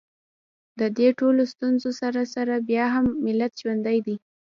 [0.79, 4.15] د دې ټولو ستونزو سره سره بیا هم ملت ژوندی دی